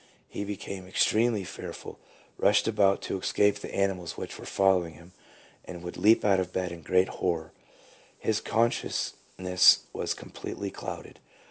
He 0.27 0.43
became 0.43 0.87
extremely 0.87 1.43
fearful, 1.43 1.99
rushed 2.39 2.67
about 2.67 3.03
to 3.03 3.19
escape 3.19 3.59
the 3.59 3.71
animals 3.75 4.17
which 4.17 4.39
were 4.39 4.47
following 4.47 4.95
him, 4.95 5.11
and 5.63 5.83
would 5.83 5.95
leap 5.95 6.25
out 6.25 6.39
of 6.39 6.51
bed 6.51 6.71
in 6.71 6.81
great 6.81 7.07
terror. 7.19 7.51
His 8.17 8.41
consciousness 8.41 9.81
was 9.93 10.15
completely 10.15 10.71
clouded. 10.71 11.19